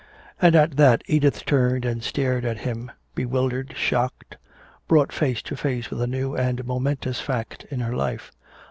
[0.41, 4.37] And at that Edith turned and stared at him, bewildered, shocked,
[4.87, 8.31] brought face to face with a new and momentous fact in her life.